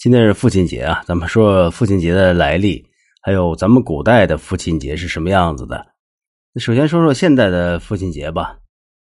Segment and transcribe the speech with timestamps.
[0.00, 2.82] 今天是父亲节啊，咱们说父亲节的来历，
[3.20, 5.88] 还有咱们古代的父亲节是什么样子的。
[6.56, 8.56] 首先说说现代的父亲节吧，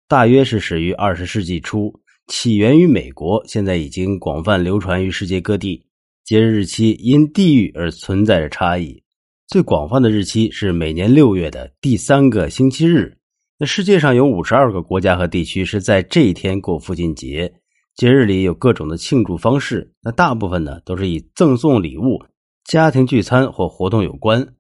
[0.08, 1.92] 大约是始于二十世纪初，
[2.28, 5.84] 起源于美国，现在已经广泛流传于世界各地。
[6.24, 9.02] 节日日期因地域而存在着差异，
[9.48, 13.18] 最广泛的日期是每年六月的第三个星期日。
[13.58, 17.52] 那世界上有五十二个国家和地区是在这一天过父亲节。
[17.96, 22.24] 节日里有各种的庆祝方式，那大部分呢都是以赠送礼物、
[22.66, 24.56] 家庭聚餐或活动有关。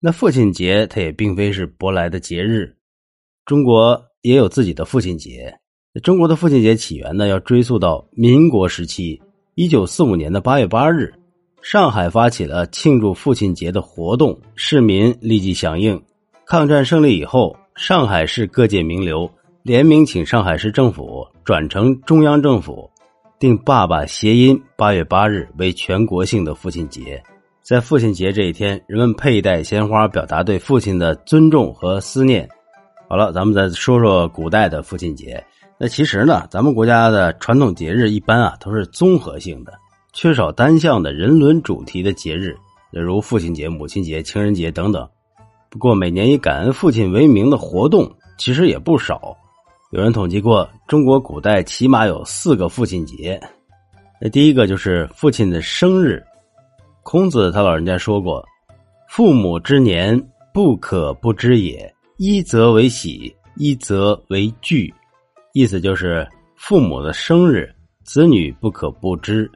[0.00, 2.76] 那父亲节它也并非是舶来的节日，
[3.44, 5.56] 中国也有自己的父亲节。
[6.02, 9.22] 中国的父亲节起源呢要追溯到民国时期，
[9.54, 11.14] 一九四五年的八月八日，
[11.62, 16.02] 上海发起了庆祝父亲节的活动，市民立即响应。
[16.44, 19.30] 抗战胜利以后，上海市各界名流。
[19.64, 22.90] 联名请上海市政府转成中央政府，
[23.38, 27.22] 定“爸爸”谐音八月八日为全国性的父亲节。
[27.62, 32.48] 在父亲节这一天，人们佩戴鲜花，表达对父亲的尊重和思念。
[33.08, 35.40] 好了，咱们再说说古代的父亲节。
[35.78, 39.72] 那其实呢，咱们国家的传统节日一般啊都是综合性的，
[40.12, 42.56] 缺少单向的人伦主题的节日，
[42.90, 45.08] 如父亲节、母亲节、情人节等等。
[45.70, 49.36] 不过，每年以感恩父亲为名的活动其实也不少。
[49.92, 53.38] 有人统计过，中国古代起码有四个父亲节。
[54.18, 56.22] 那第一个就是父亲的生日。
[57.02, 58.42] 孔子他老人家说过
[59.06, 60.18] ：“父母之年，
[60.50, 61.94] 不可不知也。
[62.16, 64.90] 一则为喜，一则为惧。”
[65.52, 66.26] 意思就是
[66.56, 67.70] 父母的生日，
[68.02, 69.50] 子女不可不知，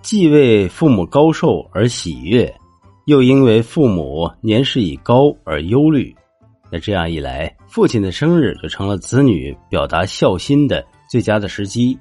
[0.00, 2.50] 既为父母高寿而喜悦，
[3.04, 6.16] 又因为父母年事已高而忧虑。
[6.70, 11.96] 那这样一来，父亲的生日就成了子女表达孝心的最佳的时机。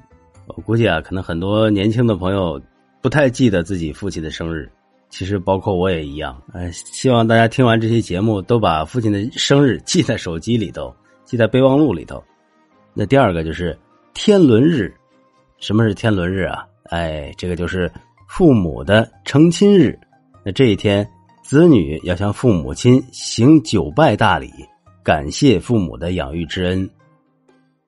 [0.47, 2.59] 我估计啊，可能很多年轻的朋友
[2.99, 4.67] 不太记得自己父亲的生日，
[5.09, 6.41] 其实包括我也一样。
[6.51, 10.95] 呃，希望大家听完这期节目，都把父亲的生日记在手机里头，
[11.25, 12.23] 记在备忘录里头。
[12.93, 13.77] 那第二个就是
[14.15, 14.91] 天伦日，
[15.59, 16.65] 什么是天伦日啊？
[16.85, 17.91] 哎，这个就是
[18.27, 19.97] 父母的成亲日。
[20.43, 21.07] 那这一天。
[21.45, 24.49] 子女要向父母亲行九拜大礼，
[25.03, 26.89] 感谢父母的养育之恩。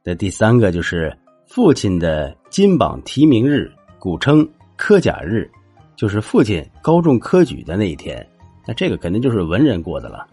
[0.03, 1.11] 那第三个就是
[1.47, 5.49] 父亲的金榜题名日，古称科甲日，
[5.95, 8.23] 就是父亲高中科举的那一天。
[8.67, 10.27] 那这个肯定就是文人过的了。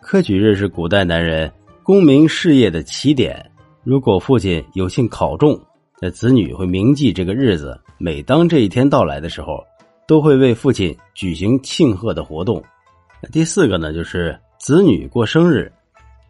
[0.00, 1.52] 科举日是古代男人
[1.82, 3.44] 功名事业的起点。
[3.84, 5.60] 如果父亲有幸考中，
[6.00, 7.78] 那子女会铭记这个日子。
[7.98, 9.62] 每当这一天到来的时候。
[10.10, 12.60] 都会为父亲举行庆贺的活动。
[13.30, 15.70] 第四个呢，就是子女过生日，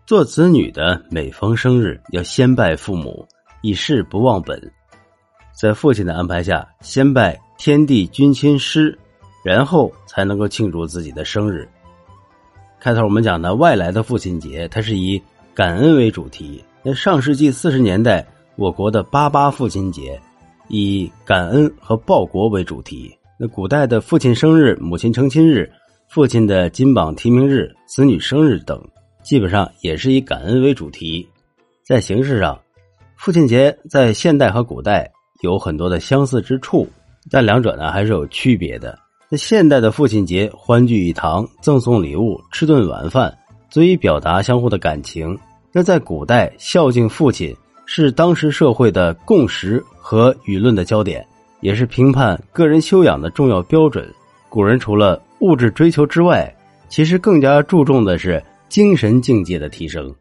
[0.05, 3.27] 做子女的每逢生日要先拜父母，
[3.63, 4.71] 以示不忘本。
[5.59, 8.99] 在父亲的安排下，先拜天地君亲师，
[9.43, 11.67] 然后才能够庆祝自己的生日。
[12.79, 15.19] 开头我们讲的外来的父亲节，它是以
[15.55, 16.63] 感恩为主题。
[16.83, 18.27] 那上世纪四十年代，
[18.57, 20.21] 我国的八八父亲节，
[20.69, 23.17] 以感恩和报国为主题。
[23.43, 25.73] 那古代的父亲生日、母亲成亲日、
[26.11, 28.79] 父亲的金榜题名日、子女生日等，
[29.23, 31.27] 基本上也是以感恩为主题。
[31.83, 32.61] 在形式上，
[33.17, 36.87] 父亲节在现代和古代有很多的相似之处，
[37.31, 38.99] 但两者呢还是有区别的。
[39.31, 43.35] 那现代的父亲节欢聚一堂，赠送礼物，吃顿晚饭，
[43.71, 45.35] 足以表达相互的感情。
[45.73, 51.27] 那在古代，孝敬父亲是当时社会的共识和舆论的焦点。
[51.61, 54.09] 也是评判个人修养的重要标准。
[54.49, 56.53] 古人除了物质追求之外，
[56.89, 60.15] 其实更加注重的是精神境界的提升。